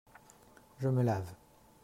Je 0.79 0.87
me 0.89 1.03
lave. 1.03 1.35